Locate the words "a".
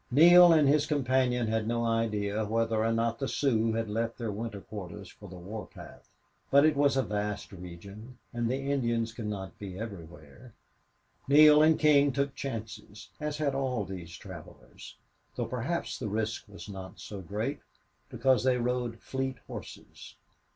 6.97-7.03